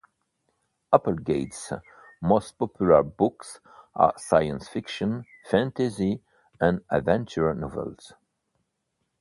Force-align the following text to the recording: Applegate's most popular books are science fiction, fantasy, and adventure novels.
Applegate's 0.91 1.71
most 2.23 2.57
popular 2.57 3.03
books 3.03 3.59
are 3.93 4.15
science 4.17 4.67
fiction, 4.67 5.25
fantasy, 5.45 6.23
and 6.59 6.83
adventure 6.89 7.53
novels. 7.53 8.11